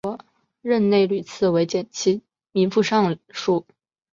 [0.63, 3.67] 任内屡次为减轻民负上疏。